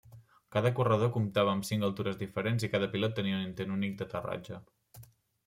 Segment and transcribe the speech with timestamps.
[0.53, 4.61] Cada corredor comptava amb cinc altures diferents i cada pilot tenia un intent únic d'aterratge.